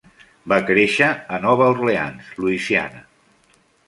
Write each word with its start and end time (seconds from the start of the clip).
Va 0.51 0.57
créixer 0.69 1.09
a 1.37 1.37
Nova 1.43 1.67
Orleans, 1.73 2.31
Louisiana. 2.39 3.03